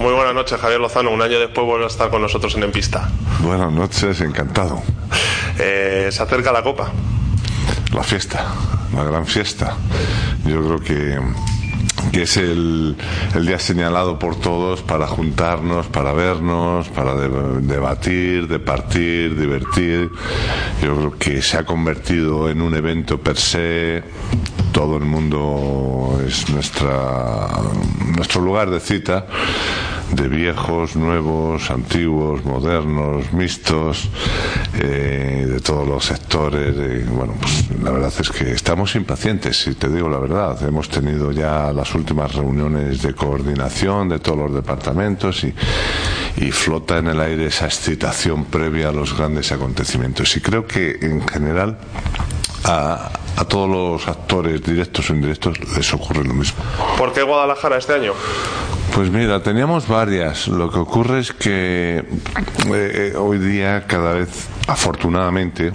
[0.00, 1.10] Muy buenas noches, Javier Lozano.
[1.10, 3.10] Un año después vuelve a estar con nosotros en En Pista.
[3.40, 4.82] Buenas noches, encantado.
[5.58, 6.90] Eh, se acerca la Copa.
[7.92, 8.46] La fiesta,
[8.94, 9.76] la gran fiesta.
[10.46, 11.20] Yo creo que,
[12.12, 12.96] que es el,
[13.34, 20.10] el día señalado por todos para juntarnos, para vernos, para de- debatir, departir, divertir.
[20.82, 24.02] Yo creo que se ha convertido en un evento per se.
[24.72, 27.48] Todo el mundo es nuestra,
[28.16, 29.26] nuestro lugar de cita
[30.12, 34.08] de viejos, nuevos, antiguos, modernos, mixtos,
[34.74, 36.74] eh, de todos los sectores.
[36.76, 40.60] eh, bueno, pues la verdad es que estamos impacientes, si te digo la verdad.
[40.66, 45.54] Hemos tenido ya las últimas reuniones de coordinación de todos los departamentos y,
[46.36, 50.36] y flota en el aire esa excitación previa a los grandes acontecimientos.
[50.36, 51.78] Y creo que en general
[52.64, 56.62] a, a todos los actores directos o indirectos les ocurre lo mismo.
[56.98, 58.12] ¿Por qué Guadalajara este año?
[58.94, 60.48] Pues mira, teníamos varias.
[60.48, 62.04] Lo que ocurre es que eh,
[62.66, 65.72] eh, hoy día cada vez, afortunadamente,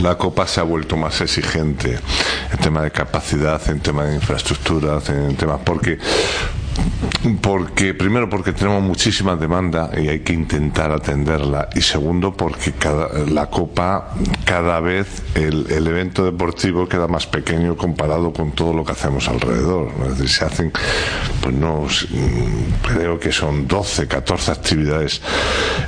[0.00, 1.98] la Copa se ha vuelto más exigente
[2.52, 5.98] en tema de capacidad, en tema de infraestructuras, en temas porque
[7.40, 11.68] porque primero porque tenemos muchísima demanda y hay que intentar atenderla.
[11.74, 17.76] Y segundo porque cada, la copa cada vez el, el evento deportivo queda más pequeño
[17.76, 19.90] comparado con todo lo que hacemos alrededor.
[20.04, 20.72] Es decir se hacen
[21.40, 25.20] pues no mm, creo que son 12 14 actividades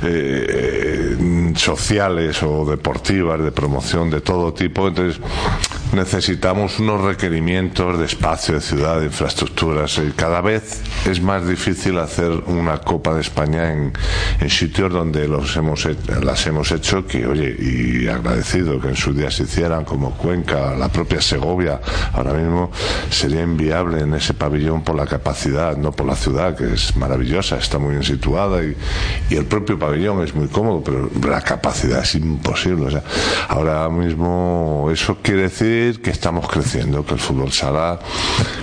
[0.03, 4.87] eh, eh, sociales o deportivas de promoción de todo tipo.
[4.87, 5.21] Entonces
[5.95, 9.97] necesitamos unos requerimientos de espacio, de ciudad, de infraestructuras.
[9.97, 13.93] Y cada vez es más difícil hacer una Copa de España en,
[14.39, 18.95] en sitios donde los hemos, he- las hemos hecho, que oye, y agradecido que en
[18.95, 21.79] sus días se hicieran, como Cuenca, la propia Segovia,
[22.13, 22.71] ahora mismo
[23.09, 27.57] sería inviable en ese pabellón por la capacidad, no por la ciudad, que es maravillosa,
[27.57, 28.75] está muy bien situada y,
[29.29, 32.87] y el propio pabellón es muy cómodo, pero la capacidad es imposible.
[32.87, 33.03] O sea,
[33.47, 37.99] ahora mismo eso quiere decir que estamos creciendo, que el fútbol sala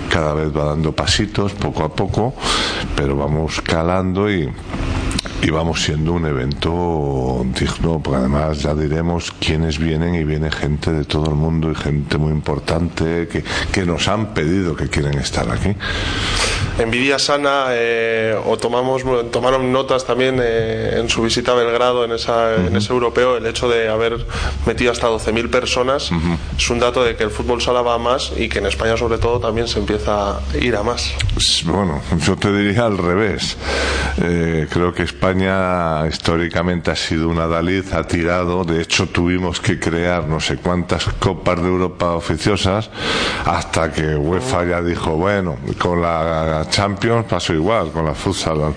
[0.09, 2.33] cada vez va dando pasitos poco a poco,
[2.95, 4.51] pero vamos calando y
[5.43, 10.91] y vamos siendo un evento digno, porque además ya diremos quiénes vienen y viene gente
[10.91, 15.17] de todo el mundo y gente muy importante que, que nos han pedido que quieren
[15.19, 15.75] estar aquí.
[16.79, 22.13] Envidia sana, eh, o tomamos, tomaron notas también eh, en su visita a Belgrado, en,
[22.13, 24.25] esa, en ese europeo, el hecho de haber
[24.65, 26.09] metido hasta 12.000 personas
[26.57, 28.97] es un dato de que el fútbol sala va a más y que en España
[28.97, 31.13] sobre todo también se empieza a ir a más.
[31.33, 33.57] Pues, Bueno, yo te diría al revés.
[34.21, 35.32] Eh, creo que España
[36.07, 38.63] históricamente ha sido una Dalid, ha tirado.
[38.63, 42.89] De hecho, tuvimos que crear no sé cuántas copas de Europa oficiosas
[43.45, 48.73] hasta que UEFA ya dijo, bueno, con la Champions pasó igual, con la Futsal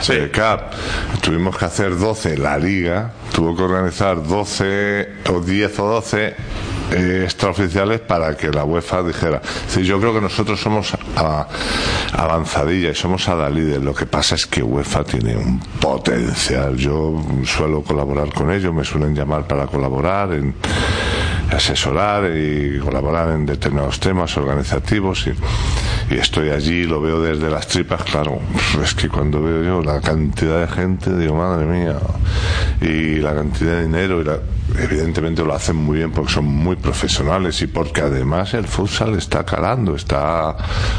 [0.00, 0.12] Sí.
[0.14, 1.20] eh, Cup.
[1.20, 6.34] Tuvimos que hacer 12, la Liga tuvo que organizar 12 o 10 o 12
[6.92, 9.40] eh, extraoficiales para que la UEFA dijera.
[9.66, 11.46] Decir, yo creo que nosotros somos a-
[12.12, 13.80] avanzadilla y somos adalides.
[13.82, 16.76] Lo que pasa es que UEFA tiene un potencial.
[16.76, 20.54] Yo suelo colaborar con ellos, me suelen llamar para colaborar en
[21.50, 27.66] asesorar y colaborar en determinados temas organizativos y, y estoy allí, lo veo desde las
[27.66, 28.38] tripas, claro,
[28.82, 31.96] es que cuando veo yo la cantidad de gente, digo, madre mía,
[32.80, 34.38] y la cantidad de dinero, y la-
[34.78, 39.44] evidentemente lo hacen muy bien porque son muy profesionales y porque además el futsal está
[39.44, 40.56] calando, está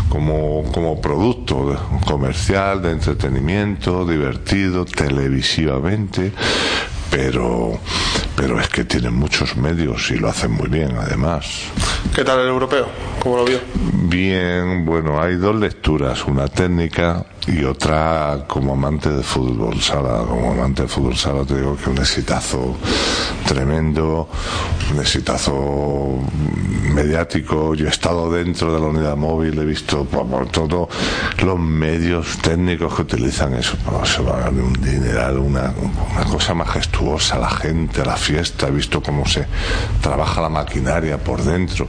[0.10, 6.32] como, como producto comercial, de entretenimiento, divertido, televisivamente,
[7.10, 7.80] pero,
[8.36, 11.46] pero es que tienen muchos medios y lo hacen muy bien además.
[12.16, 12.88] ¿Qué tal el europeo?
[13.20, 13.60] ¿Cómo lo vio?
[13.94, 20.24] Bien, bueno, hay dos lecturas, una técnica y otra como amante de fútbol sala.
[20.28, 22.76] Como amante de fútbol sala te digo que un exitazo
[23.48, 24.30] tremendo,
[24.92, 26.20] un exitazo
[26.94, 27.74] mediático.
[27.74, 30.90] Yo he estado dentro de la unidad móvil, he visto por, por todo
[31.44, 33.78] los medios técnicos que utilizan eso.
[34.04, 35.74] Se va a ganar un dineral, una,
[36.14, 39.48] una cosa majestuosa, la gente, la fiesta, he visto cómo se
[40.02, 41.88] trabaja la maquinaria por dentro.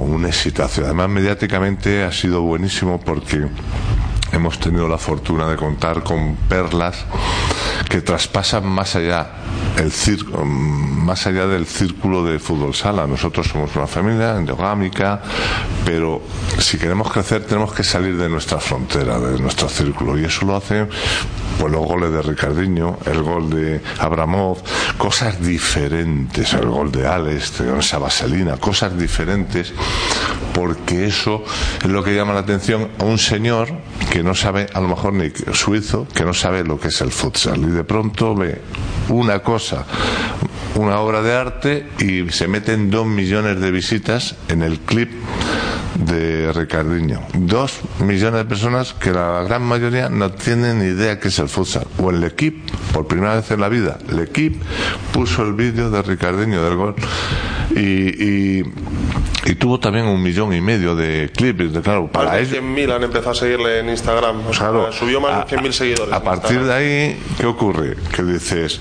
[0.00, 0.84] Un exitazo.
[0.84, 3.48] Además, mediáticamente ha sido buenísimo porque
[4.32, 7.04] hemos tenido la fortuna de contar con perlas
[7.88, 9.26] que traspasan más allá
[9.78, 13.06] el círculo, más allá del círculo de fútbol sala.
[13.06, 15.22] Nosotros somos una familia endogámica,
[15.84, 16.22] pero
[16.58, 20.56] si queremos crecer tenemos que salir de nuestra frontera, de nuestro círculo, y eso lo
[20.56, 20.88] hacen
[21.58, 24.58] pues los goles de Ricardinho, el gol de Abramov,
[24.96, 29.72] cosas diferentes, el gol de Alex, de esa vaselina, cosas diferentes,
[30.54, 31.42] porque eso
[31.82, 33.68] es lo que llama la atención a un señor
[34.10, 37.10] que no sabe, a lo mejor ni suizo, que no sabe lo que es el
[37.10, 38.60] futsal, y de pronto ve
[39.08, 39.86] una cosa,
[40.74, 45.10] una obra de arte y se meten dos millones de visitas en el clip
[46.04, 47.22] de Ricardinho.
[47.32, 51.48] Dos millones de personas que la gran mayoría no tienen ni idea qué es el
[51.48, 51.86] futsal.
[51.96, 52.60] O el equipo,
[52.92, 54.62] por primera vez en la vida, el equipo
[55.14, 56.94] puso el vídeo de Ricardinho del gol
[57.74, 61.72] y, y, tuvo también un millón y medio de clips.
[61.72, 64.46] De, claro, para más de 100.000 han empezado a seguirle en Instagram.
[64.46, 66.12] O sea, subió más de 100.000 seguidores.
[66.12, 67.96] A partir de ahí, ¿qué ocurre?
[68.14, 68.80] Que dices,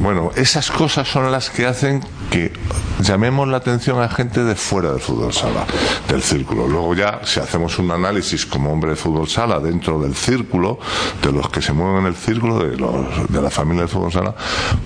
[0.00, 2.52] bueno, esas cosas son las que hacen que
[3.00, 5.64] llamemos la atención a gente de fuera del fútbol sala,
[6.08, 6.66] del círculo.
[6.66, 10.78] Luego ya, si hacemos un análisis como hombre de fútbol sala dentro del círculo,
[11.22, 14.12] de los que se mueven en el círculo, de, los, de la familia del fútbol
[14.12, 14.34] sala,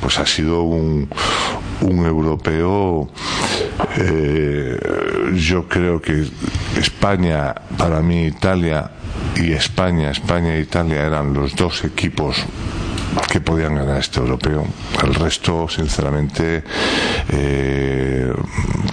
[0.00, 1.08] pues ha sido un,
[1.80, 3.08] un europeo,
[3.96, 4.78] eh,
[5.34, 6.28] yo creo que
[6.76, 8.90] España, para mí Italia
[9.36, 12.36] y España, España e Italia eran los dos equipos
[13.30, 14.66] que podían ganar este europeo.
[15.02, 16.62] El resto, sinceramente,
[17.30, 18.32] eh,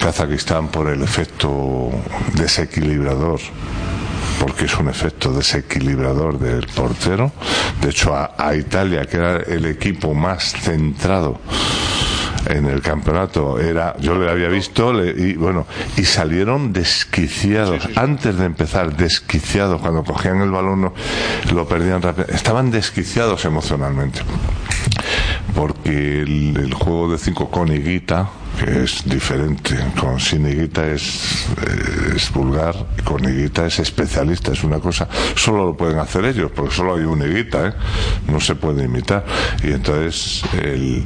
[0.00, 1.90] Kazajistán por el efecto
[2.34, 3.40] desequilibrador
[4.40, 7.32] porque es un efecto desequilibrador del portero.
[7.80, 11.40] De hecho, a Italia, que era el equipo más centrado
[12.46, 15.66] en el campeonato era yo le había visto y bueno
[15.96, 17.88] y salieron desquiciados.
[17.96, 19.80] Antes de empezar desquiciados.
[19.80, 20.92] Cuando cogían el balón
[21.52, 22.28] lo perdían rápido.
[22.28, 24.20] Estaban desquiciados emocionalmente.
[25.54, 28.28] Porque el, juego de cinco con higuita
[28.58, 29.76] que es diferente.
[29.98, 32.74] Con sin higuita es, eh, es vulgar,
[33.04, 37.04] con higuita es especialista, es una cosa, solo lo pueden hacer ellos, porque solo hay
[37.04, 37.72] una higuita, ¿eh?
[38.28, 39.24] no se puede imitar.
[39.62, 41.04] Y entonces, el...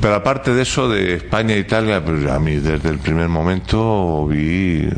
[0.00, 4.26] pero aparte de eso, de España e Italia, pues a mí desde el primer momento
[4.26, 4.88] vi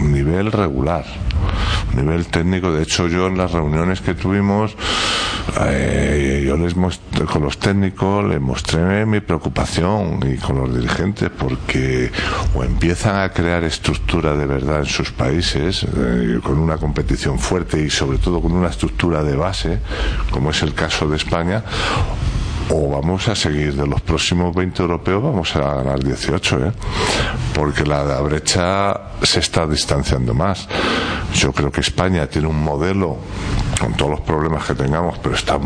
[0.00, 1.04] un nivel regular
[1.94, 2.72] nivel técnico.
[2.72, 4.76] De hecho, yo en las reuniones que tuvimos,
[5.60, 11.30] eh, yo les mostré, con los técnicos les mostré mi preocupación y con los dirigentes
[11.30, 12.10] porque
[12.54, 17.80] o empiezan a crear estructura de verdad en sus países eh, con una competición fuerte
[17.80, 19.80] y sobre todo con una estructura de base,
[20.30, 21.64] como es el caso de España,
[22.70, 26.72] o vamos a seguir de los próximos 20 europeos vamos a ganar 18 ¿eh?
[27.54, 30.68] porque la brecha se está distanciando más.
[31.34, 33.16] Yo creo que España tiene un modelo
[33.80, 35.58] con todos los problemas que tengamos pero está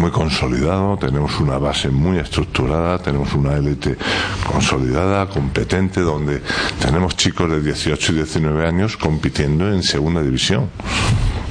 [0.00, 3.96] muy consolidado, tenemos una base muy estructurada, tenemos una élite
[4.50, 6.42] consolidada, competente, donde
[6.80, 10.68] tenemos chicos de 18 y 19 años compitiendo en segunda división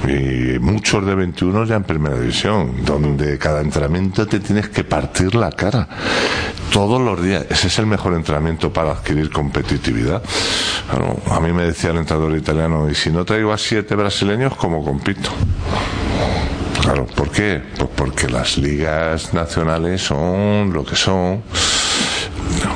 [0.06, 5.34] y muchos de 21 ya en primera división, donde cada entrenamiento te tienes que partir
[5.34, 5.88] la cara
[6.72, 7.46] todos los días.
[7.48, 10.22] Ese es el mejor entrenamiento para adquirir competitividad.
[11.30, 14.84] a mí me decía el entrenador italiano, y si no traigo a siete brasileños, ¿cómo
[14.84, 15.30] compito?
[16.80, 17.62] Claro, ¿por qué?
[17.76, 21.42] Pues porque las ligas nacionales son lo que son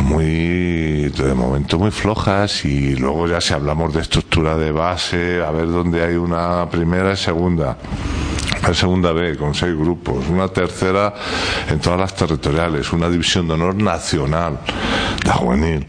[0.01, 5.51] muy de momento muy flojas y luego ya si hablamos de estructura de base a
[5.51, 7.77] ver dónde hay una primera y segunda.
[8.63, 11.15] La segunda B con seis grupos, una tercera
[11.69, 14.59] en todas las territoriales, una división de honor nacional,
[15.25, 15.87] la juvenil,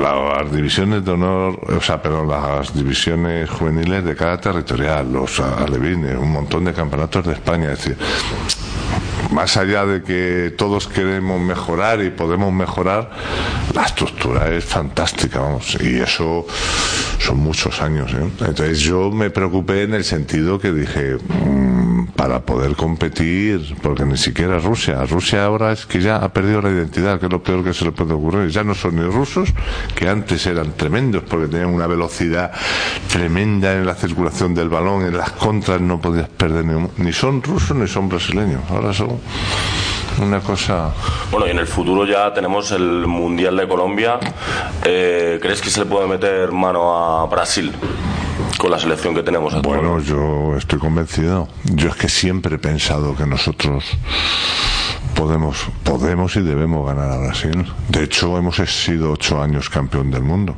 [0.00, 6.16] las divisiones de honor, o sea, pero las divisiones juveniles de cada territorial, los alevines,
[6.16, 7.96] un montón de campeonatos de España, es decir,
[9.34, 13.10] más allá de que todos queremos mejorar y podemos mejorar,
[13.74, 16.46] la estructura es fantástica, vamos, y eso
[17.18, 18.12] son muchos años.
[18.14, 18.30] ¿eh?
[18.46, 21.83] Entonces yo me preocupé en el sentido que dije, mm,
[22.16, 26.70] para poder competir, porque ni siquiera Rusia, Rusia ahora es que ya ha perdido la
[26.70, 29.52] identidad, que es lo peor que se le puede ocurrir, ya no son ni rusos,
[29.94, 32.52] que antes eran tremendos porque tenían una velocidad
[33.08, 37.42] tremenda en la circulación del balón, en las contras no podías perder ni, ni son
[37.42, 39.20] rusos ni son brasileños, ahora son
[40.20, 40.92] una cosa.
[41.30, 44.18] Bueno, y en el futuro ya tenemos el Mundial de Colombia.
[44.84, 47.72] Eh, ¿Crees que se le puede meter mano a Brasil?
[48.68, 51.48] La selección que tenemos Bueno, yo estoy convencido.
[51.64, 53.84] Yo es que siempre he pensado que nosotros
[55.14, 57.66] podemos, podemos y debemos ganar a Brasil.
[57.88, 60.56] De hecho, hemos sido ocho años campeón del mundo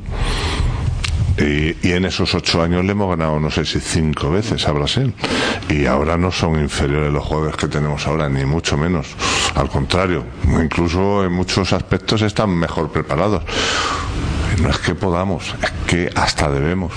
[1.38, 4.72] Y, y, en esos ocho años le hemos ganado, no sé si cinco veces a
[4.72, 5.14] Brasil.
[5.68, 9.08] Y ahora no son inferiores los jugadores que tenemos ahora, ni mucho menos.
[9.54, 13.42] Al contrario, incluso en muchos aspectos están mejor preparados.
[14.62, 16.92] No es que podamos, es que hasta debemos.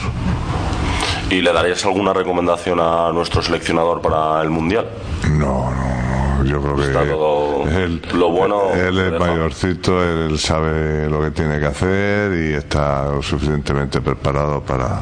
[1.30, 4.88] ¿Y le darías alguna recomendación a nuestro seleccionador para el Mundial?
[5.32, 9.20] No, no, yo creo que Está todo él, lo bueno él es deja.
[9.20, 15.02] mayorcito, él sabe lo que tiene que hacer y está lo suficientemente preparado para,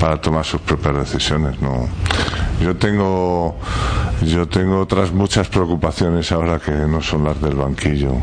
[0.00, 1.60] para tomar sus propias decisiones.
[1.60, 1.88] No,
[2.60, 3.56] yo tengo
[4.22, 8.14] yo tengo otras muchas preocupaciones ahora que no son las del banquillo,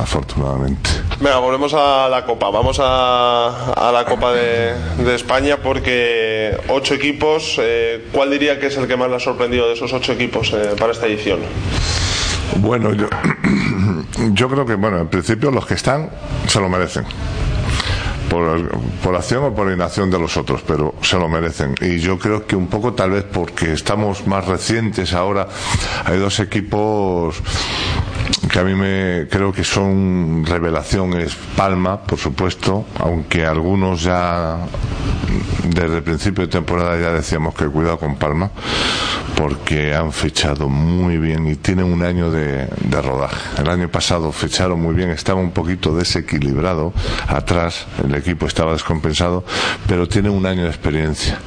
[0.00, 0.90] afortunadamente.
[1.20, 2.50] Venga, volvemos a la Copa.
[2.50, 7.56] Vamos a, a la Copa de, de España porque ocho equipos.
[7.58, 10.52] eh, ¿Cuál diría que es el que más le ha sorprendido de esos ocho equipos
[10.52, 11.40] eh, para esta edición?
[12.56, 13.06] Bueno, yo,
[14.32, 16.10] yo creo que, bueno, en principio los que están
[16.46, 17.04] se lo merecen.
[18.30, 18.68] Por,
[19.02, 21.74] por acción o por inacción de los otros, pero se lo merecen.
[21.80, 25.46] Y yo creo que un poco tal vez porque estamos más recientes ahora,
[26.04, 27.36] hay dos equipos
[28.50, 34.58] que a mí me creo que son revelaciones Palma, por supuesto, aunque algunos ya
[35.64, 38.50] desde el principio de temporada ya decíamos que cuidado con Palma,
[39.36, 42.68] porque han fichado muy bien y tienen un año de,
[43.02, 43.60] rodaje.
[43.60, 46.92] El año pasado ficharon muy bien, estaba un poquito desequilibrado
[47.26, 49.44] atrás, el equipo estaba descompensado,
[49.88, 51.38] pero tienen un año de experiencia.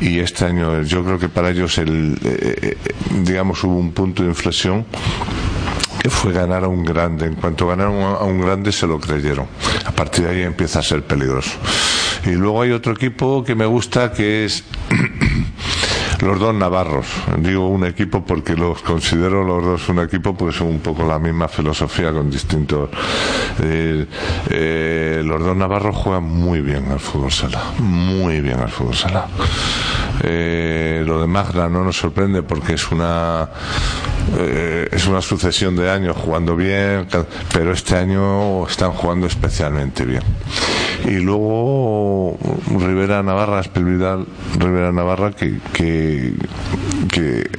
[0.00, 2.92] Y este año yo creo que para ellos el, eh, eh,
[3.22, 4.84] digamos, hubo un punto de inflexión
[6.10, 7.26] fue ganar a un grande.
[7.26, 9.46] En cuanto ganaron a un grande se lo creyeron.
[9.84, 11.52] A partir de ahí empieza a ser peligroso.
[12.26, 14.64] Y luego hay otro equipo que me gusta que es
[16.20, 17.06] los dos navarros.
[17.38, 21.18] Digo un equipo porque los considero los dos un equipo porque son un poco la
[21.18, 22.90] misma filosofía con distintos.
[23.62, 24.06] eh,
[24.50, 27.62] eh, los dos navarros juegan muy bien al fútbol sala.
[27.78, 29.26] Muy bien al fútbol sala.
[30.22, 33.48] Eh, lo de Magna no nos sorprende porque es una
[34.38, 37.06] eh, es una sucesión de años jugando bien,
[37.52, 40.22] pero este año están jugando especialmente bien.
[41.04, 42.38] Y luego
[42.78, 44.26] Rivera Navarra, Espelvidal
[44.58, 46.32] Rivera Navarra, que, que,
[47.12, 47.50] que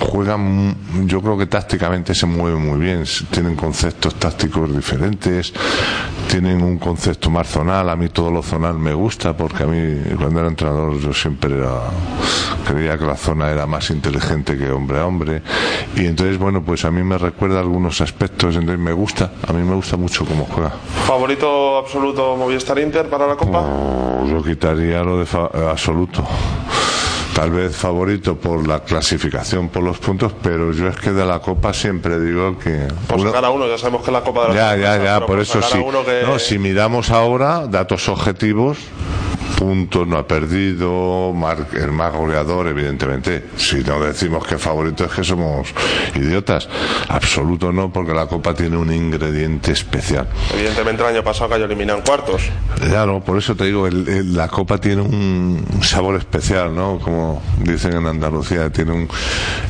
[0.00, 0.76] juegan,
[1.06, 5.52] yo creo que tácticamente se mueven muy bien, tienen conceptos tácticos diferentes,
[6.28, 10.02] tienen un concepto más zonal, a mí todo lo zonal me gusta porque a mí
[10.16, 11.82] cuando era entrenador yo siempre era,
[12.66, 15.42] creía que la zona era más inteligente que hombre a hombre
[15.94, 19.62] y entonces bueno pues a mí me recuerda algunos aspectos, entonces me gusta, a mí
[19.62, 20.72] me gusta mucho cómo juega.
[21.06, 23.62] ¿Favorito absoluto Movistar Inter para la Copa?
[24.28, 25.26] Yo quitaría lo de
[25.70, 26.24] absoluto.
[27.36, 31.38] Tal vez favorito por la clasificación, por los puntos, pero yo es que de la
[31.40, 32.88] Copa siempre digo que...
[33.06, 35.26] Por uno- sacar a uno, ya sabemos que la Copa de la ya, ya, ya,
[35.26, 35.84] por eso sacar sí.
[36.06, 38.78] que- No, si miramos ahora datos objetivos,
[39.58, 43.44] puntos no ha perdido, mar- el más goleador, evidentemente.
[43.56, 45.68] Si no decimos que favorito es que somos
[46.14, 46.68] idiotas.
[47.08, 50.28] Absoluto no, porque la Copa tiene un ingrediente especial.
[50.54, 52.42] Evidentemente el año pasado cayó eliminado en cuartos.
[52.78, 56.98] Claro, por eso te digo, el- el- la copa tiene un sabor especial, ¿no?
[56.98, 59.08] Como dicen en Andalucía, tiene un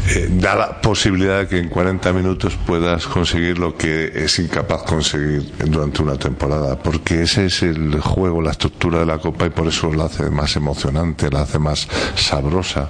[0.08, 4.82] eh, da la posibilidad de que en 40 minutos puedas conseguir lo que es incapaz
[4.84, 9.50] conseguir durante una temporada, porque ese es el juego, la estructura de la copa y
[9.50, 12.88] por eso la hace más emocionante, la hace más sabrosa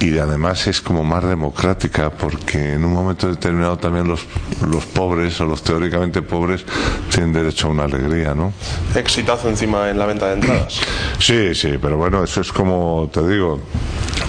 [0.00, 4.26] y además es como más democrática, porque en un momento determinado también los
[4.68, 6.64] los pobres o los teóricamente pobres
[7.10, 8.52] tienen derecho a una alegría, ¿no?
[8.94, 10.80] Exitazo encima en la venta de entradas.
[11.18, 13.60] Sí, sí, pero bueno, eso es como te digo,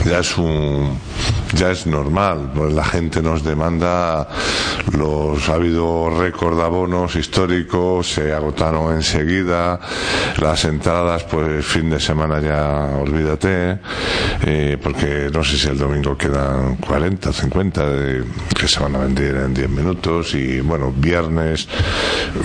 [0.06, 0.96] ya es un
[1.53, 4.27] ya es normal, pues la gente nos demanda
[4.92, 9.80] los ha habido récord de abonos históricos, se agotaron enseguida,
[10.38, 13.80] las entradas pues fin de semana ya olvídate,
[14.46, 18.24] eh, porque no sé si el domingo quedan 40, 50 de-
[18.60, 21.68] que se van a vender en 10 minutos y bueno, viernes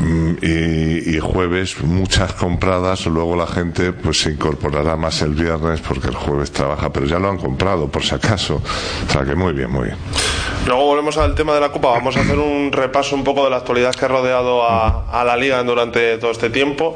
[0.00, 5.80] mm, y, y jueves muchas compradas, luego la gente pues se incorporará más el viernes
[5.80, 8.62] porque el jueves trabaja, pero ya lo han comprado por si acaso.
[9.08, 9.96] O sea que muy bien, muy bien.
[10.66, 11.90] Luego volvemos al tema de la Copa.
[11.90, 15.24] Vamos a hacer un repaso un poco de la actualidad que ha rodeado a, a
[15.24, 16.94] la Liga durante todo este tiempo.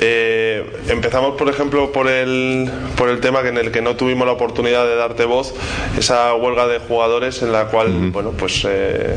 [0.00, 4.24] Eh, empezamos, por ejemplo, por el, por el tema que en el que no tuvimos
[4.24, 5.52] la oportunidad de darte voz,
[5.98, 9.16] esa huelga de jugadores en la cual, bueno, pues, eh,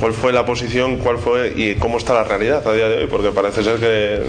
[0.00, 3.06] ¿cuál fue la posición, cuál fue y cómo está la realidad a día de hoy?
[3.06, 4.22] Porque parece ser que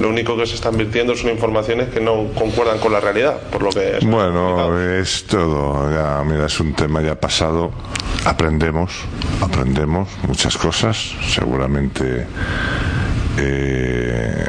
[0.00, 3.62] lo único que se están virtiendo son informaciones que no concuerdan con la realidad, por
[3.62, 3.98] lo que.
[4.06, 7.72] Bueno, es todo, ya, mira, es un tema ya pasado.
[8.24, 8.92] Aprendemos,
[9.40, 12.26] aprendemos muchas cosas, seguramente.
[13.38, 14.48] eh,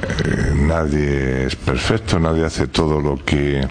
[0.55, 3.61] nadie es perfecto, nadie hace todo lo que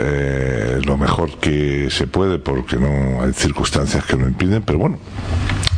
[0.00, 4.98] eh, lo mejor que se puede porque no hay circunstancias que lo impiden, pero bueno,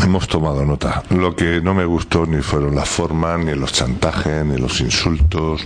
[0.02, 1.02] hemos tomado nota.
[1.10, 5.64] Lo que no me gustó ni fueron las formas, ni los chantajes, ni los insultos,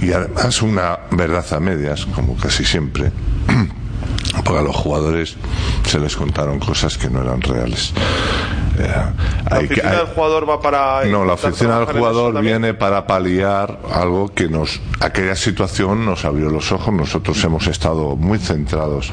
[0.00, 3.12] y además una verdad a medias, como casi siempre.
[4.32, 5.36] Porque a los jugadores
[5.86, 7.92] se les contaron cosas que no eran reales.
[8.82, 9.12] Eh,
[9.50, 11.04] ¿La oficina del jugador va para.?
[11.04, 14.80] No, la oficina del jugador viene para paliar algo que nos.
[15.00, 16.92] Aquella situación nos abrió los ojos.
[16.92, 19.10] Nosotros hemos estado muy centrados,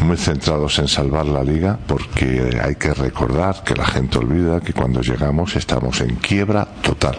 [0.00, 4.72] muy centrados en salvar la liga, porque hay que recordar que la gente olvida que
[4.72, 7.18] cuando llegamos estamos en quiebra total.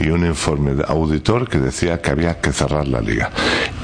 [0.00, 3.30] Y un informe de auditor que decía que había que cerrar la liga.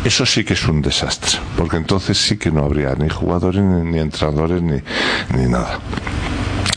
[0.05, 3.91] Eso sí que es un desastre, porque entonces sí que no habría ni jugadores, ni,
[3.91, 4.81] ni entrenadores, ni,
[5.37, 5.79] ni nada.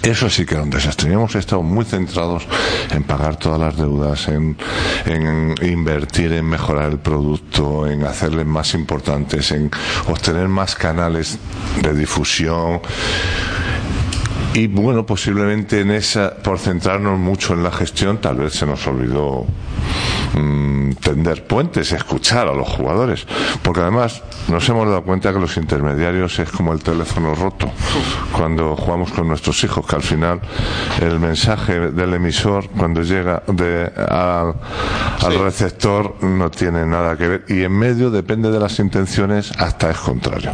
[0.01, 1.11] Eso sí que era un desastre.
[1.13, 2.43] Hemos estado muy centrados
[2.91, 4.57] en pagar todas las deudas, en,
[5.05, 9.71] en, invertir en mejorar el producto, en hacerle más importantes, en
[10.07, 11.37] obtener más canales
[11.81, 12.81] de difusión.
[14.53, 18.85] Y bueno, posiblemente en esa, por centrarnos mucho en la gestión, tal vez se nos
[18.85, 19.45] olvidó
[20.35, 23.25] mmm, tender puentes, escuchar a los jugadores.
[23.63, 27.71] Porque además nos hemos dado cuenta que los intermediarios es como el teléfono roto
[28.31, 30.39] cuando jugamos con nuestros hijos, que al final
[31.01, 34.53] el mensaje del emisor cuando llega de, a,
[35.21, 35.37] al Sí.
[35.39, 39.97] receptor no tiene nada que ver y en medio depende de las intenciones hasta es
[39.97, 40.51] contrario.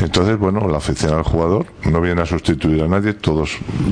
[0.00, 3.14] Entonces, bueno, la oficina del jugador no viene a sustituir a nadie,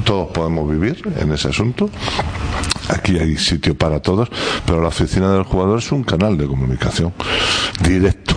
[0.05, 1.91] todos, podemos vivir en ese asunto.
[2.89, 4.29] Aquí hay sitio para todos,
[4.67, 7.13] pero la oficina del jugador es un canal de comunicación
[7.83, 8.37] directo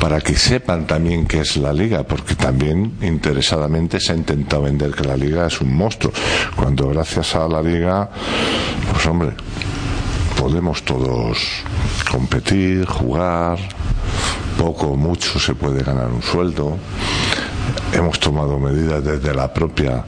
[0.00, 4.92] para que sepan también qué es la liga, porque también interesadamente se ha intentado vender
[4.92, 6.12] que la liga es un monstruo,
[6.56, 8.10] cuando gracias a la liga,
[8.90, 9.32] pues hombre,
[10.38, 11.38] podemos todos
[12.10, 13.58] competir, jugar,
[14.58, 16.78] poco o mucho se puede ganar un sueldo.
[17.92, 20.04] Hemos tomado medidas desde la propia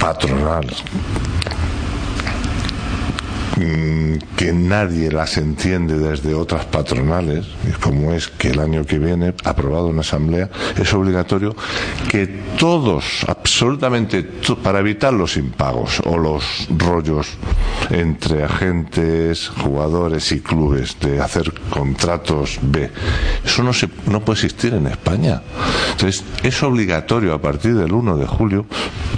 [0.00, 0.66] patronal
[4.36, 7.46] que nadie las entiende desde otras patronales,
[7.80, 11.54] como es que el año que viene, aprobado en asamblea, es obligatorio
[12.08, 12.26] que
[12.58, 14.22] todos, absolutamente,
[14.62, 17.28] para evitar los impagos o los rollos
[17.90, 22.90] entre agentes, jugadores y clubes de hacer contratos B,
[23.44, 25.42] eso no, se, no puede existir en España.
[25.92, 28.66] Entonces, es obligatorio a partir del 1 de julio,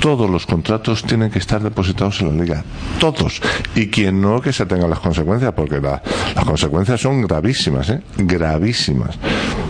[0.01, 2.65] todos los contratos tienen que estar depositados en la liga.
[2.99, 3.41] Todos.
[3.75, 6.03] Y quien no, que se tengan las consecuencias, porque la-
[6.35, 8.01] las consecuencias son gravísimas, ¿eh?
[8.17, 9.17] Gravísimas.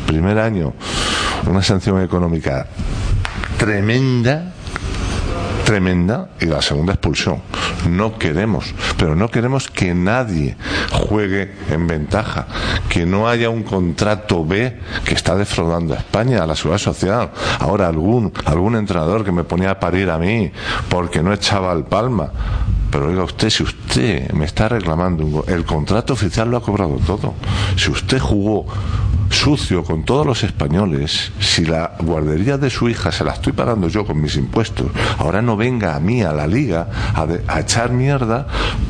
[0.06, 0.72] Primer año,
[1.48, 2.66] una sanción económica
[3.58, 4.53] tremenda
[5.64, 7.40] tremenda y la segunda expulsión.
[7.88, 10.56] No queremos, pero no queremos que nadie
[10.92, 12.46] juegue en ventaja,
[12.88, 17.30] que no haya un contrato B que está defraudando a España, a la seguridad social.
[17.58, 20.52] Ahora algún algún entrenador que me ponía a parir a mí
[20.88, 22.30] porque no echaba el palma.
[22.90, 27.34] Pero oiga usted, si usted me está reclamando el contrato oficial lo ha cobrado todo.
[27.76, 28.66] Si usted jugó
[29.34, 33.88] sucio con todos los españoles, si la guardería de su hija se la estoy pagando
[33.88, 34.86] yo con mis impuestos,
[35.18, 38.46] ahora no venga a mí, a la liga, a, de- a echar mierda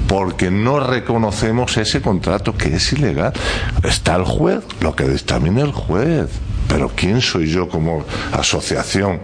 [0.06, 3.32] porque no reconocemos ese contrato que es ilegal.
[3.82, 6.28] Está el juez, lo que dictamine el juez.
[6.68, 9.20] Pero ¿quién soy yo como asociación?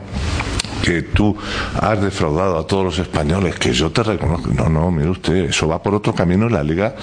[0.80, 1.36] Que tú
[1.80, 4.50] has defraudado a todos los españoles, que yo te reconozco.
[4.52, 6.94] No, no, mire usted, eso va por otro camino y la liga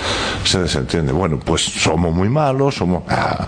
[0.44, 1.12] se desentiende.
[1.12, 3.04] Bueno, pues somos muy malos, somos...
[3.08, 3.48] Ah,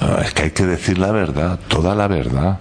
[0.00, 2.58] ah, es que hay que decir la verdad, toda la verdad.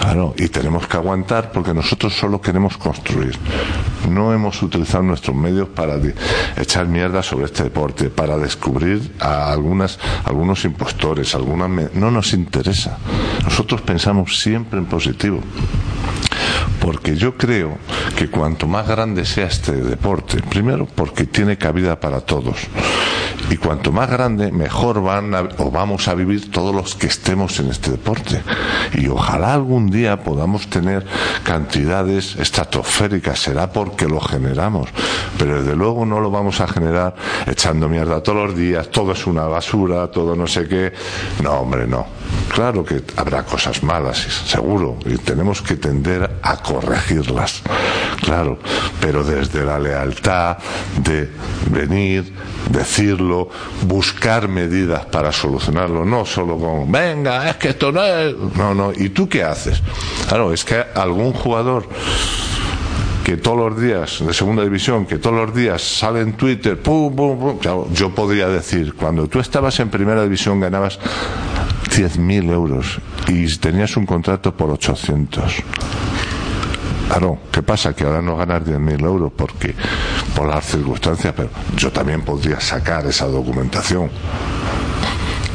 [0.00, 3.36] Claro, y tenemos que aguantar porque nosotros solo queremos construir.
[4.08, 5.96] No hemos utilizado nuestros medios para
[6.56, 11.92] echar mierda sobre este deporte, para descubrir a algunas, algunos impostores, algunas...
[11.94, 12.96] No nos interesa.
[13.44, 15.40] Nosotros pensamos siempre en positivo
[16.88, 17.76] porque yo creo
[18.16, 22.56] que cuanto más grande sea este deporte, primero porque tiene cabida para todos,
[23.50, 27.60] y cuanto más grande, mejor van a- o vamos a vivir todos los que estemos
[27.60, 28.40] en este deporte.
[28.94, 31.04] Y ojalá algún día podamos tener
[31.44, 34.88] cantidades estratosféricas, será porque lo generamos,
[35.38, 37.14] pero desde luego no lo vamos a generar
[37.46, 40.92] echando mierda todos los días, todo es una basura, todo no sé qué.
[41.42, 42.06] No, hombre, no.
[42.54, 47.62] Claro que habrá cosas malas, seguro, y tenemos que tender a corregirlas,
[48.22, 48.58] claro,
[49.00, 50.56] pero desde la lealtad
[51.02, 51.28] de
[51.70, 52.32] venir,
[52.70, 53.50] decirlo,
[53.82, 58.34] buscar medidas para solucionarlo, no solo con, venga, es que esto no es...
[58.56, 59.82] No, no, ¿y tú qué haces?
[60.26, 61.86] Claro, es que algún jugador
[63.28, 67.14] que todos los días, de segunda división, que todos los días sale en Twitter, pum,
[67.14, 67.58] pum, pum.
[67.58, 70.98] Claro, yo podría decir, cuando tú estabas en primera división ganabas
[71.90, 75.56] 10.000 euros y tenías un contrato por 800.
[77.08, 77.94] Claro, ¿qué pasa?
[77.94, 79.74] Que ahora no ganas 10.000 euros porque
[80.34, 84.08] por las circunstancias, pero yo también podría sacar esa documentación.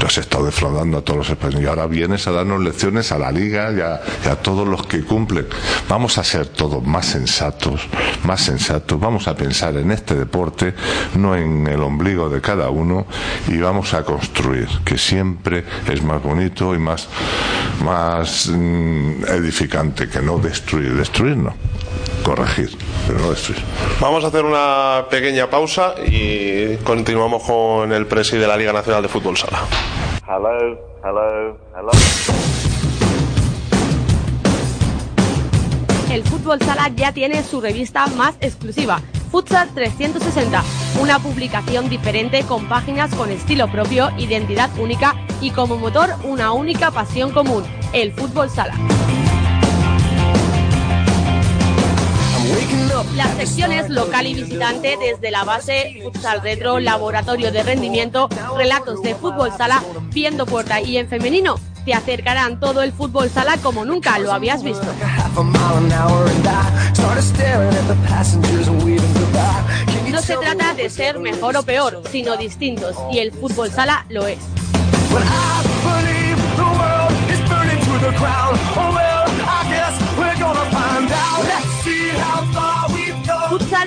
[0.06, 3.32] Has estado defraudando a todos los españoles y ahora vienes a darnos lecciones a la
[3.32, 5.48] liga y a, y a todos los que cumplen.
[5.88, 7.82] Vamos a ser todos más sensatos,
[8.24, 9.00] más sensatos.
[9.00, 10.74] Vamos a pensar en este deporte,
[11.16, 13.06] no en el ombligo de cada uno
[13.48, 17.08] y vamos a construir, que siempre es más bonito y más,
[17.84, 20.96] más mm, edificante que no destruir.
[20.96, 21.54] Destruir no,
[22.24, 22.78] corregir,
[23.12, 23.62] no destruir.
[24.00, 29.02] Vamos a hacer una pequeña pausa y continuamos con el presi de la Liga Nacional
[29.02, 29.60] de Fútbol Sala.
[30.28, 31.92] Hello, hello, hello.
[36.12, 40.64] El Fútbol Sala ya tiene su revista más exclusiva, Futsal 360,
[41.02, 46.92] una publicación diferente con páginas con estilo propio, identidad única y como motor una única
[46.92, 47.64] pasión común,
[47.94, 48.76] el fútbol sala.
[53.16, 59.14] Las secciones local y visitante desde la base, futsal retro, laboratorio de rendimiento, relatos de
[59.16, 64.18] fútbol sala, viendo puerta y en femenino, te acercarán todo el fútbol sala como nunca
[64.20, 64.88] lo habías visto.
[70.10, 74.28] No se trata de ser mejor o peor, sino distintos, y el fútbol sala lo
[74.28, 74.40] es.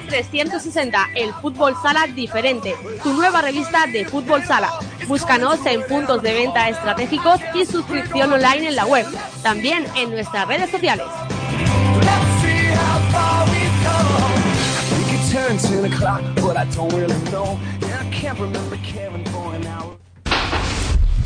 [0.06, 4.70] Futsal 360, el fútbol sala diferente, tu nueva revista de fútbol sala.
[5.08, 9.06] Búscanos en puntos de venta estratégicos y suscripción online en la web,
[9.42, 11.06] también en nuestras redes sociales.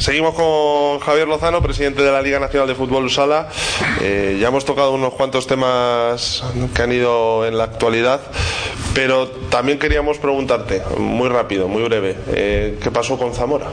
[0.00, 3.50] Seguimos con Javier Lozano, presidente de la Liga Nacional de Fútbol Sala.
[4.00, 6.42] Eh, ya hemos tocado unos cuantos temas
[6.74, 8.22] que han ido en la actualidad,
[8.94, 13.66] pero también queríamos preguntarte, muy rápido, muy breve, eh, ¿qué pasó con Zamora?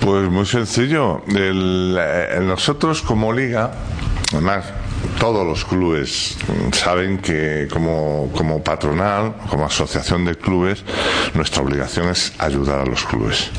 [0.00, 1.20] Pues muy sencillo.
[1.36, 3.70] Eh, nosotros como liga,
[4.32, 4.64] además,
[5.20, 6.38] todos los clubes
[6.72, 10.84] saben que como, como patronal, como asociación de clubes,
[11.34, 13.50] nuestra obligación es ayudar a los clubes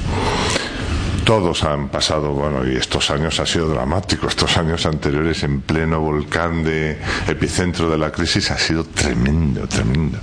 [1.34, 6.00] todos han pasado, bueno, y estos años ha sido dramático, estos años anteriores en pleno
[6.00, 10.20] volcán de epicentro de la crisis ha sido tremendo, tremendo.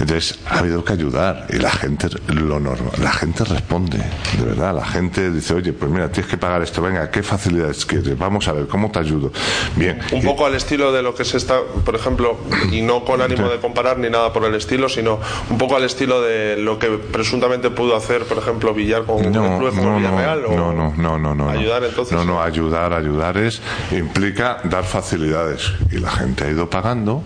[0.00, 4.74] Entonces ha habido que ayudar y la gente lo normal, la gente responde, de verdad,
[4.74, 8.16] la gente dice, oye, pues mira, tienes que pagar esto, venga, ¿qué facilidades quieres?
[8.16, 9.30] Vamos a ver, ¿cómo te ayudo?
[9.76, 10.00] Bien.
[10.12, 12.38] Un poco al estilo de lo que se está, por ejemplo,
[12.72, 15.84] y no con ánimo de comparar ni nada por el estilo, sino un poco al
[15.84, 19.98] estilo de lo que presuntamente pudo hacer, por ejemplo, Villar con no, el club no,
[19.98, 20.37] Villarreal.
[20.40, 21.50] No, no, no, no, no, no.
[21.50, 22.14] Ayudar, entonces.
[22.16, 27.22] No, no, ayudar, ayudar es implica dar facilidades y la gente ha ido pagando.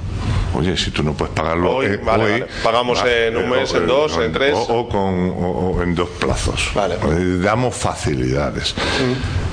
[0.55, 2.47] Oye, si tú no puedes pagarlo Hoy, eh, vale, hoy, vale.
[2.63, 4.55] Pagamos en un mes, o- en dos, en tres.
[4.55, 6.71] o, o con o- en dos plazos.
[6.75, 6.97] Vale.
[6.97, 8.75] Eh, Damos facilidades,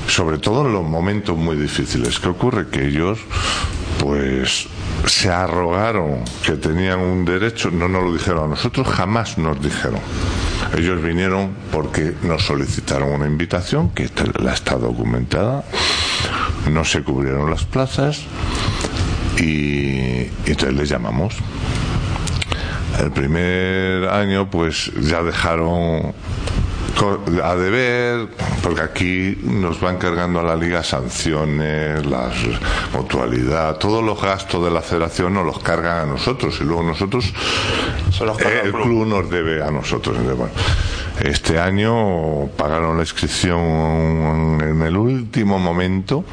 [0.07, 2.19] sobre todo en los momentos muy difíciles.
[2.19, 2.67] ¿Qué ocurre?
[2.69, 3.19] Que ellos,
[3.99, 4.67] pues
[5.07, 9.99] se arrogaron que tenían un derecho, no nos lo dijeron a nosotros, jamás nos dijeron.
[10.77, 14.09] Ellos vinieron porque nos solicitaron una invitación, que
[14.39, 15.63] la está documentada,
[16.69, 18.21] no se cubrieron las plazas
[19.37, 21.35] y, entonces les llamamos.
[22.99, 26.13] El primer año pues ya dejaron
[27.43, 28.27] a deber,
[28.61, 32.31] porque aquí nos van cargando a la liga sanciones, la
[32.93, 37.25] mutualidad, todos los gastos de la federación nos los cargan a nosotros y luego nosotros,
[37.25, 38.83] eh, el club.
[38.83, 40.17] club nos debe a nosotros.
[40.17, 40.53] Entonces, bueno,
[41.21, 46.25] este año pagaron la inscripción en el último momento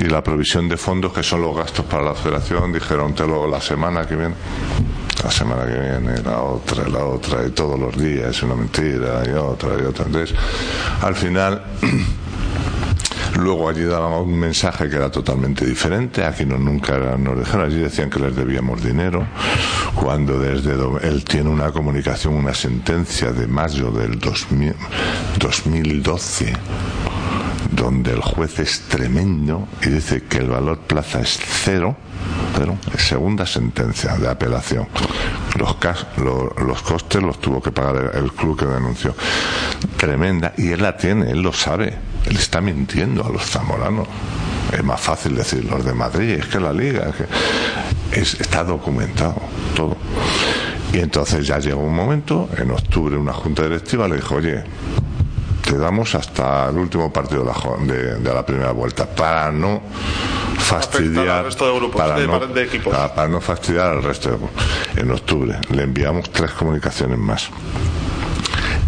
[0.00, 3.48] y la provisión de fondos, que son los gastos para la federación, dijeron, te lo
[3.48, 4.34] la semana que viene.
[5.24, 9.30] La semana que viene, la otra, la otra, y todos los días, una mentira, y
[9.30, 10.04] otra, y otra.
[10.04, 10.36] Entonces,
[11.00, 11.64] al final,
[13.36, 16.24] Luego allí daban un mensaje que era totalmente diferente.
[16.24, 17.66] Aquí no, nunca nos dijeron.
[17.66, 19.26] Allí decían que les debíamos dinero.
[19.94, 24.74] Cuando desde él tiene una comunicación, una sentencia de mayo del 2000
[25.40, 26.52] 2012
[27.84, 31.94] donde el juez es tremendo y dice que el valor plaza es cero,
[32.56, 34.88] pero es segunda sentencia de apelación.
[35.58, 39.14] Los, cas- lo- los costes los tuvo que pagar el, el club que denunció.
[39.98, 41.94] Tremenda, y él la tiene, él lo sabe,
[42.24, 44.08] él está mintiendo a los zamoranos.
[44.72, 47.10] Es más fácil decir los de Madrid, es que la liga.
[47.10, 49.36] es que- Es, está documentado
[49.76, 49.96] todo.
[50.92, 54.62] Y entonces ya llegó un momento, en octubre una junta directiva le dijo, oye,
[55.74, 59.82] te damos hasta el último partido de la, de, de la primera vuelta para no
[60.58, 62.94] fastidiar al resto de grupos, para, de- no, de equipos.
[62.94, 64.64] para- para no fastidiar al resto de grupos.
[64.96, 67.48] En octubre le enviamos tres comunicaciones más.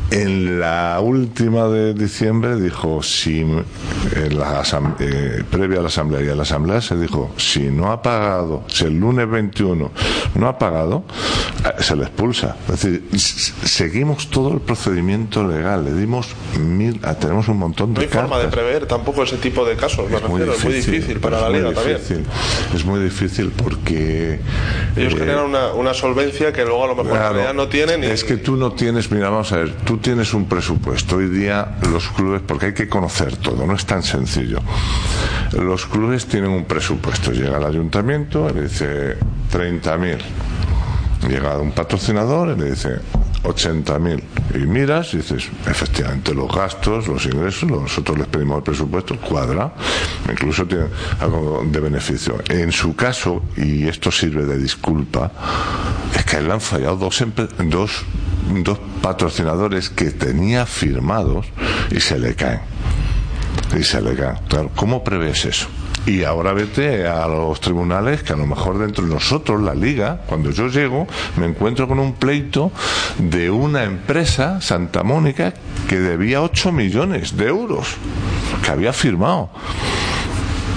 [0.09, 6.23] En la última de diciembre dijo, si en la asam- eh, previa a la asamblea
[6.23, 9.90] y a la asamblea se dijo, si no ha pagado, si el lunes 21
[10.37, 11.03] no ha pagado,
[11.64, 12.57] eh, se le expulsa.
[12.73, 13.03] Es decir,
[13.64, 16.29] seguimos todo el procedimiento legal, le dimos
[16.61, 18.61] mil, ah, tenemos un montón No de hay forma de cartas.
[18.61, 20.53] prever tampoco ese tipo de casos, me refiero.
[20.55, 21.97] es muy difícil para es la muy liga también.
[21.99, 22.25] difícil.
[22.77, 24.38] Es muy difícil porque
[24.95, 27.66] Ellos eh, generan una, una solvencia que luego a lo mejor en Claro, realidad no
[27.69, 28.05] tienen.
[28.05, 31.17] y- Es que tú no tienes, mira, vamos a ver, tú tienes un presupuesto.
[31.17, 34.61] Hoy día los clubes, porque hay que conocer todo, no es tan sencillo.
[35.53, 37.33] Los clubes tienen un presupuesto.
[37.33, 39.17] Llega al ayuntamiento le dice
[39.53, 40.19] 30.000.
[41.29, 42.99] Llega un patrocinador y le dice
[43.47, 44.23] 80.000.
[44.55, 49.73] Y miras y dices, efectivamente, los gastos, los ingresos, nosotros les pedimos el presupuesto, cuadra.
[50.31, 50.87] Incluso tiene
[51.21, 52.39] algo de beneficio.
[52.49, 55.31] En su caso, y esto sirve de disculpa,
[56.15, 57.25] es que le han fallado dos,
[57.65, 58.05] dos,
[58.63, 61.47] dos patrocinadores que tenía firmados
[61.91, 62.61] y se le caen.
[63.79, 64.39] Y se le caen.
[64.49, 65.69] Claro, ¿cómo prevés eso?
[66.07, 70.21] Y ahora vete a los tribunales que a lo mejor dentro de nosotros, la liga,
[70.27, 72.71] cuando yo llego, me encuentro con un pleito
[73.19, 75.53] de una empresa, Santa Mónica,
[75.88, 77.97] que debía 8 millones de euros,
[78.64, 79.51] que había firmado.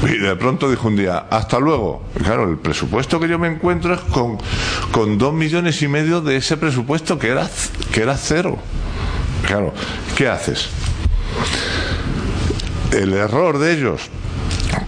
[0.01, 2.03] Y de pronto dijo un día, hasta luego.
[2.23, 4.39] Claro, el presupuesto que yo me encuentro es con,
[4.91, 7.47] con dos millones y medio de ese presupuesto que era,
[7.91, 8.57] que era cero.
[9.45, 9.73] Claro,
[10.15, 10.69] ¿qué haces?
[12.91, 14.09] El error de ellos,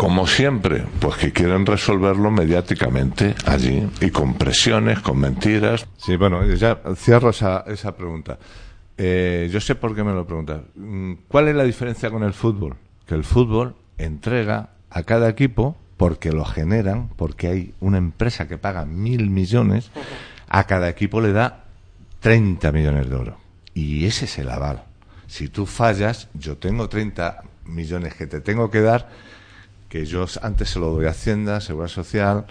[0.01, 5.85] como siempre, pues que quieren resolverlo mediáticamente allí y con presiones, con mentiras.
[5.95, 8.39] Sí, bueno, ya cierro esa, esa pregunta.
[8.97, 10.61] Eh, yo sé por qué me lo preguntas.
[10.73, 12.77] Mm, ¿Cuál es la diferencia con el fútbol?
[13.05, 18.57] Que el fútbol entrega a cada equipo, porque lo generan, porque hay una empresa que
[18.57, 19.91] paga mil millones,
[20.49, 21.65] a cada equipo le da
[22.21, 23.35] 30 millones de euros.
[23.75, 24.83] Y ese es el aval.
[25.27, 29.30] Si tú fallas, yo tengo 30 millones que te tengo que dar,
[29.91, 32.45] que yo antes se lo doy a Hacienda, Seguridad Social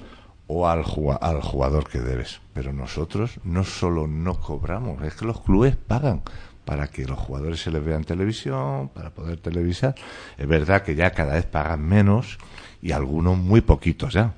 [0.46, 0.84] o al,
[1.22, 2.42] al jugador que debes.
[2.52, 6.20] Pero nosotros no solo no cobramos, es que los clubes pagan
[6.66, 9.94] para que los jugadores se les vean televisión, para poder televisar.
[10.36, 12.36] Es verdad que ya cada vez pagan menos
[12.82, 14.34] y algunos muy poquitos ya.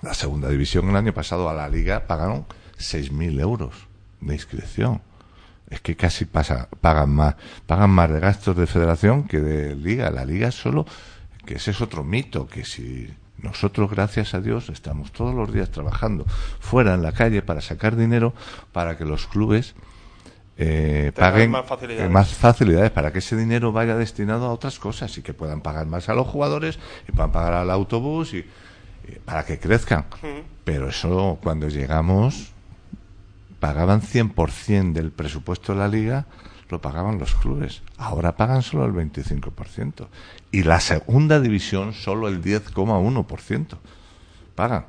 [0.00, 2.46] La segunda división el año pasado a la liga pagaron
[2.78, 3.74] 6.000 euros
[4.20, 5.02] de inscripción.
[5.68, 7.34] Es que casi pasa, pagan más,
[7.66, 10.10] pagan más de gastos de federación que de liga.
[10.12, 10.86] La liga solo,
[11.50, 15.68] que ese es otro mito, que si nosotros, gracias a Dios, estamos todos los días
[15.68, 16.24] trabajando
[16.60, 18.32] fuera en la calle para sacar dinero
[18.70, 19.74] para que los clubes
[20.58, 22.06] eh, paguen más facilidades.
[22.06, 25.60] eh, más facilidades para que ese dinero vaya destinado a otras cosas y que puedan
[25.60, 28.46] pagar más a los jugadores y puedan pagar al autobús y,
[29.08, 30.04] y para que crezcan.
[30.62, 32.52] Pero eso cuando llegamos
[33.58, 36.26] pagaban 100% del presupuesto de la liga,
[36.70, 37.82] lo pagaban los clubes.
[37.96, 40.08] Ahora pagan solo el 25%.
[40.50, 43.78] Y la segunda división solo el 10,1%
[44.54, 44.86] pagan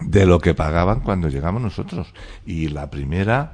[0.00, 2.12] de lo que pagaban cuando llegamos nosotros.
[2.46, 3.52] Y la primera,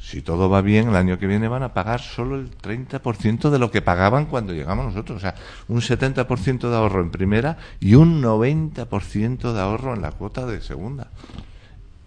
[0.00, 3.58] si todo va bien, el año que viene van a pagar solo el 30% de
[3.58, 5.18] lo que pagaban cuando llegamos nosotros.
[5.18, 5.34] O sea,
[5.68, 10.60] un 70% de ahorro en primera y un 90% de ahorro en la cuota de
[10.60, 11.08] segunda.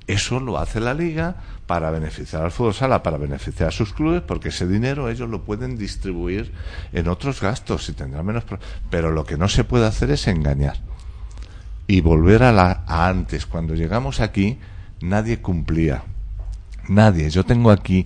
[0.07, 1.35] Eso lo hace la liga
[1.65, 5.43] para beneficiar al fútbol sala, para beneficiar a sus clubes, porque ese dinero ellos lo
[5.43, 6.51] pueden distribuir
[6.91, 8.43] en otros gastos y tendrán menos.
[8.89, 10.77] Pero lo que no se puede hacer es engañar
[11.87, 13.45] y volver a, la, a antes.
[13.45, 14.59] Cuando llegamos aquí,
[15.01, 16.03] nadie cumplía.
[16.89, 17.29] Nadie.
[17.29, 18.05] Yo tengo aquí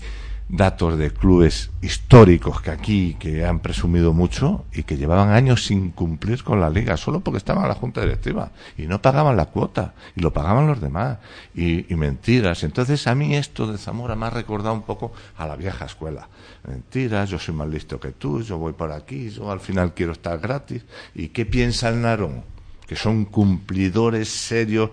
[0.50, 5.92] datos de clubes históricos que aquí que han presumido mucho y que llevaban años sin
[5.92, 8.52] cumplir con la liga solo porque estaban en la junta directiva.
[8.78, 11.18] Y no pagaban la cuota y lo pagaban los demás.
[11.54, 12.64] Y, y mentiras.
[12.64, 16.30] Entonces a mí esto de Zamora me ha recordado un poco a la vieja escuela.
[16.68, 20.14] Mentiras yo soy más listo que tú yo voy por aquí yo al final quiero
[20.14, 20.86] estar gratis.
[21.14, 22.44] Y qué piensa el Narón
[22.88, 24.92] que son cumplidores serios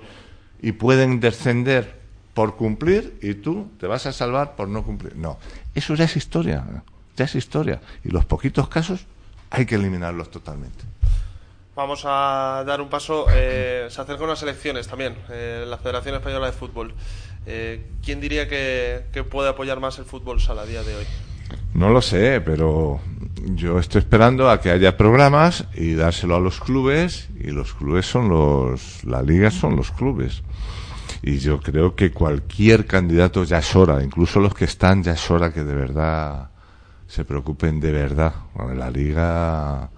[0.61, 2.04] y pueden descender
[2.35, 5.17] por cumplir y tú te vas a salvar por no cumplir.
[5.17, 5.39] No,
[5.75, 6.65] eso ya es historia,
[7.17, 7.81] ya es historia.
[8.05, 9.07] Y los poquitos casos
[9.51, 10.85] hay que eliminarlos totalmente.
[11.77, 13.27] Vamos a dar un paso.
[13.33, 16.95] eh, se acercan unas elecciones también, eh, la Federación Española de Fútbol.
[17.47, 21.05] Eh, ¿Quién diría que, que puede apoyar más el fútbol sala a día de hoy?
[21.75, 23.01] No lo sé, pero
[23.45, 28.07] yo estoy esperando a que haya programas y dárselo a los clubes y los clubes
[28.07, 30.43] son los, la liga son los clubes.
[31.23, 35.31] Y yo creo que cualquier candidato ya es hora, incluso los que están ya es
[35.31, 36.51] hora que de verdad
[37.07, 38.35] se preocupen de verdad.
[38.55, 39.91] Bueno, la liga,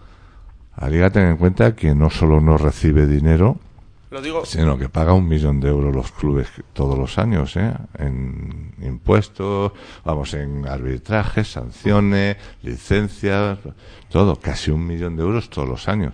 [0.77, 3.59] la liga ten en cuenta que no solo no recibe dinero,
[4.11, 7.75] Lo digo, sino que paga un millón de euros los clubes todos los años, ¿eh?
[7.99, 9.73] En impuestos,
[10.05, 13.59] vamos, en arbitrajes, sanciones, licencias,
[14.09, 16.13] todo, casi un millón de euros todos los años.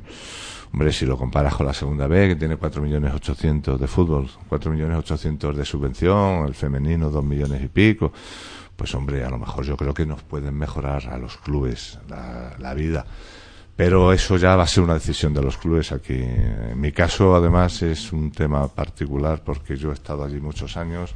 [0.73, 4.31] Hombre, si lo comparas con la segunda B, que tiene cuatro millones ochocientos de fútbol,
[4.49, 8.11] cuatro millones ochocientos de subvención, el femenino dos millones y pico,
[8.75, 12.55] pues hombre, a lo mejor yo creo que nos pueden mejorar a los clubes la,
[12.59, 13.05] la vida.
[13.77, 16.15] Pero eso ya va a ser una decisión de los clubes aquí.
[16.15, 21.15] En mi caso, además, es un tema particular porque yo he estado allí muchos años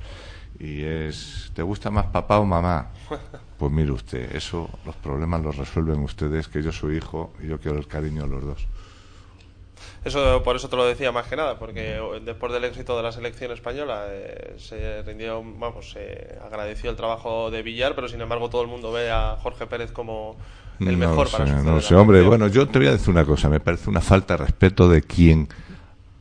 [0.58, 2.90] y es, ¿te gusta más papá o mamá?
[3.56, 7.58] Pues mire usted, eso, los problemas los resuelven ustedes, que yo soy hijo y yo
[7.58, 8.66] quiero el cariño de los dos.
[10.06, 13.10] Eso, por eso te lo decía más que nada, porque después del éxito de la
[13.10, 18.48] selección española eh, se rindió, vamos, se agradeció el trabajo de Villar, pero sin embargo
[18.48, 20.36] todo el mundo ve a Jorge Pérez como
[20.78, 21.96] el No mejor lo para sé, no sé.
[21.96, 23.48] Hombre, bueno, yo te voy a decir una cosa.
[23.48, 25.48] Me parece una falta de respeto de quien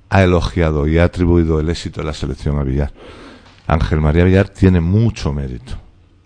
[0.10, 2.92] ha elogiado y ha atribuido el éxito de la selección a Villar.
[3.68, 5.74] Ángel María Villar tiene mucho mérito,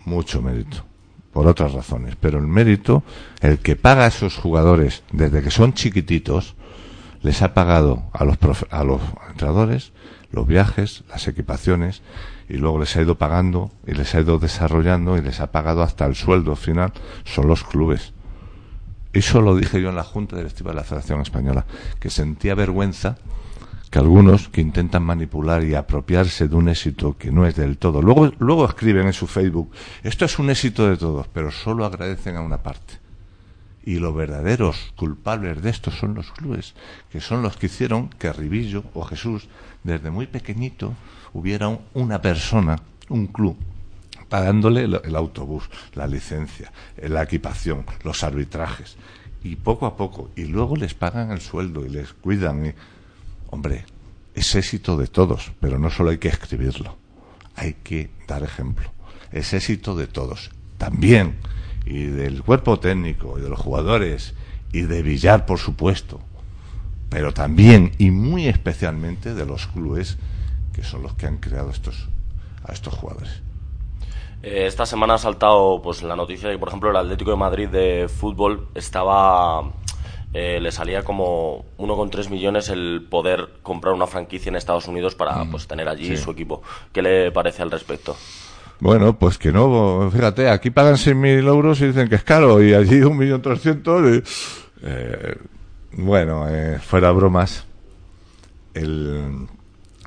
[0.06, 0.78] mucho mérito,
[1.30, 2.16] por otras razones.
[2.18, 3.02] Pero el mérito,
[3.42, 6.54] el que paga a esos jugadores desde que son chiquititos,
[7.22, 9.92] les ha pagado a los, profe- a los entrenadores
[10.32, 12.02] los viajes, las equipaciones,
[12.48, 15.82] y luego les ha ido pagando y les ha ido desarrollando y les ha pagado
[15.82, 16.92] hasta el sueldo final,
[17.24, 18.12] son los clubes.
[19.12, 21.66] Eso lo dije yo en la Junta Directiva de la Federación Española,
[21.98, 23.18] que sentía vergüenza
[23.90, 28.00] que algunos que intentan manipular y apropiarse de un éxito que no es del todo.
[28.00, 29.72] Luego, luego escriben en su Facebook,
[30.04, 32.99] esto es un éxito de todos, pero solo agradecen a una parte.
[33.90, 36.74] Y los verdaderos culpables de esto son los clubes,
[37.10, 39.48] que son los que hicieron que Ribillo o Jesús,
[39.82, 40.94] desde muy pequeñito,
[41.32, 42.76] hubiera un- una persona,
[43.08, 43.56] un club,
[44.28, 46.70] pagándole el, el autobús, la licencia,
[47.02, 48.96] la equipación, los arbitrajes.
[49.42, 52.66] Y poco a poco, y luego les pagan el sueldo y les cuidan.
[52.66, 52.72] Y,
[53.48, 53.86] hombre,
[54.36, 56.96] es éxito de todos, pero no solo hay que escribirlo,
[57.56, 58.92] hay que dar ejemplo.
[59.32, 61.38] Es éxito de todos, también,
[61.90, 64.34] y del cuerpo técnico, y de los jugadores,
[64.72, 66.20] y de Villar, por supuesto,
[67.08, 70.16] pero también y muy especialmente de los clubes
[70.72, 72.08] que son los que han creado estos,
[72.64, 73.42] a estos jugadores.
[74.44, 77.36] Eh, esta semana ha saltado pues la noticia de que, por ejemplo, el Atlético de
[77.36, 79.72] Madrid de fútbol estaba.
[80.32, 85.44] eh, le salía como 1,3 millones el poder comprar una franquicia en Estados Unidos para
[85.50, 86.16] pues tener allí sí.
[86.16, 86.62] su equipo.
[86.92, 88.16] ¿Qué le parece al respecto?
[88.80, 92.72] Bueno, pues que no, fíjate, aquí pagan 6.000 euros y dicen que es caro, y
[92.74, 94.22] allí 1.300.000.
[94.22, 95.36] y, Eh,
[95.92, 97.66] bueno, eh, fuera bromas,
[98.72, 99.46] el,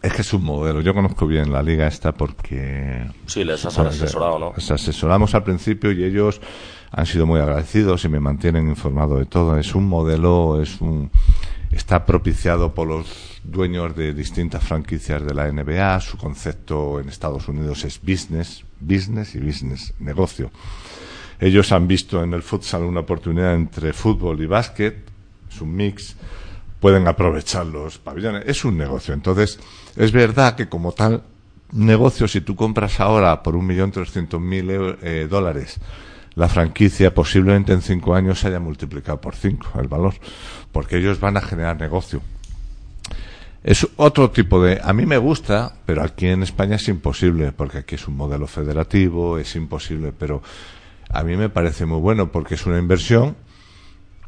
[0.03, 0.81] es que es un modelo.
[0.81, 4.53] Yo conozco bien la liga esta porque Sí, les has asesorado, ¿no?
[4.55, 6.41] Les asesoramos al principio y ellos
[6.91, 9.57] han sido muy agradecidos y me mantienen informado de todo.
[9.57, 11.09] Es un modelo, es un
[11.75, 15.99] está propiciado por los dueños de distintas franquicias de la NBA.
[16.01, 20.51] Su concepto en Estados Unidos es business, business y business, negocio.
[21.39, 24.97] Ellos han visto en el futsal una oportunidad entre fútbol y básquet,
[25.49, 26.15] es un mix,
[26.79, 29.13] pueden aprovechar los pabellones, es un negocio.
[29.13, 29.59] Entonces,
[29.95, 31.23] es verdad que como tal
[31.71, 35.79] negocio, si tú compras ahora por un millón trescientos mil eh, dólares
[36.35, 40.13] la franquicia, posiblemente en cinco años se haya multiplicado por cinco el valor,
[40.71, 42.21] porque ellos van a generar negocio.
[43.63, 44.81] Es otro tipo de...
[44.83, 48.45] A mí me gusta, pero aquí en España es imposible, porque aquí es un modelo
[48.47, 50.41] federativo, es imposible, pero
[51.09, 53.35] a mí me parece muy bueno porque es una inversión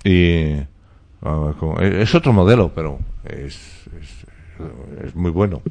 [0.04, 0.56] y
[1.22, 3.58] como- es otro modelo, pero es,
[4.00, 5.62] es, es muy bueno.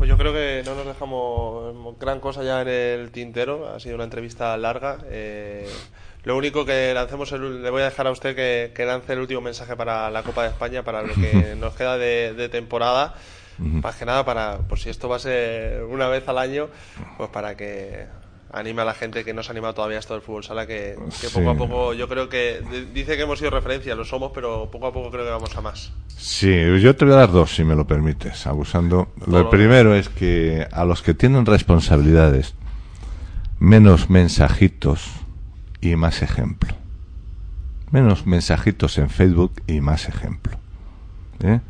[0.00, 3.68] Pues yo creo que no nos dejamos gran cosa ya en el tintero.
[3.68, 4.96] Ha sido una entrevista larga.
[5.10, 5.68] Eh,
[6.24, 9.18] lo único que lancemos, el- le voy a dejar a usted que, que lance el
[9.18, 13.12] último mensaje para la Copa de España, para lo que nos queda de, de temporada.
[13.58, 16.68] Más que nada para, por si esto va a ser una vez al año,
[17.18, 18.06] pues para que
[18.52, 20.66] anime a la gente que no se ha animado todavía a esto del fútbol sala,
[20.66, 21.34] que, que Sí.
[21.38, 22.62] poco a poco yo creo que
[22.92, 25.60] dice que hemos sido referencia, lo somos, pero poco a poco creo que vamos a
[25.60, 25.92] más.
[26.16, 29.08] Sí, yo te voy a dar dos, si me lo permites, abusando.
[29.26, 32.54] Lo primero es que a los que tienen responsabilidades,
[33.58, 35.10] menos mensajitos
[35.80, 36.74] y más ejemplo.
[37.90, 40.58] Menos mensajitos en Facebook y más ejemplo.
[41.42, 41.60] ¿Eh?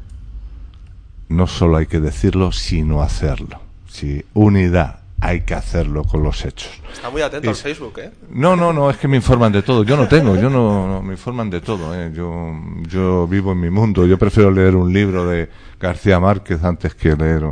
[1.29, 3.61] No solo hay que decirlo, sino hacerlo.
[3.89, 6.71] Sí, unidad hay que hacerlo con los hechos.
[6.93, 8.11] Está muy atento Y- al Facebook, ¿eh?
[8.31, 9.85] No, no, no, es que me informan de todo.
[9.85, 11.95] Yo no tengo, yo no, no, me informan de todo.
[11.95, 12.11] ¿eh?
[12.15, 12.53] Yo,
[12.89, 14.07] yo vivo en mi mundo.
[14.07, 17.45] Yo prefiero leer un libro de García Márquez antes que leer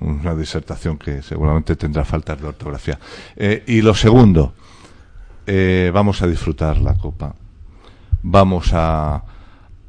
[0.00, 2.98] una disertación que seguramente tendrá faltas de ortografía.
[3.36, 4.54] Eh, y lo segundo,
[5.46, 7.34] eh, vamos a disfrutar la copa.
[8.22, 9.22] Vamos a,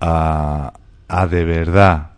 [0.01, 0.73] a,
[1.07, 2.11] a de verdad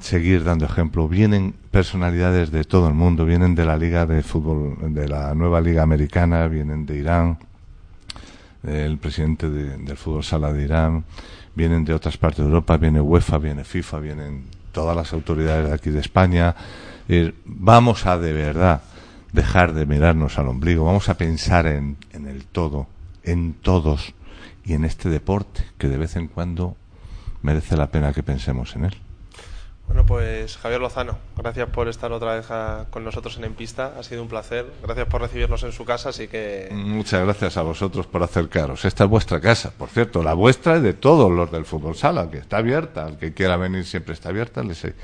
[0.00, 1.08] seguir dando ejemplo.
[1.08, 5.60] Vienen personalidades de todo el mundo, vienen de la liga de fútbol, de la nueva
[5.60, 7.38] liga americana, vienen de Irán,
[8.62, 11.04] el presidente de- del fútbol sala de Irán,
[11.54, 15.74] vienen de otras partes de Europa, viene UEFA, viene FIFA, vienen todas las autoridades de
[15.74, 16.54] aquí de España.
[17.08, 18.82] Eh, vamos a de verdad
[19.32, 22.86] dejar de mirarnos al ombligo, vamos a pensar en, en el todo,
[23.24, 24.14] en todos
[24.64, 26.76] y en este deporte que de vez en cuando
[27.42, 28.94] merece la pena que pensemos en él.
[29.90, 33.94] Bueno, pues Javier Lozano, gracias por estar otra vez a- con nosotros en En Pista.
[33.98, 34.64] Ha sido un placer.
[34.84, 38.84] Gracias por recibirnos en su casa, así que Muchas gracias a vosotros por acercaros.
[38.84, 42.30] Esta es vuestra casa, por cierto, la vuestra es de todos los del fútbol sala,
[42.30, 43.08] que está abierta.
[43.08, 44.62] El que quiera venir siempre está abierta.
[44.62, 44.94] Les eh,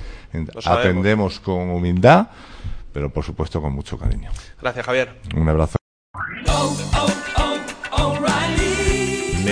[0.65, 2.29] atendemos con humildad,
[2.93, 4.31] pero por supuesto con mucho cariño.
[4.63, 5.17] gracias Javier.
[5.35, 5.77] Un abrazo.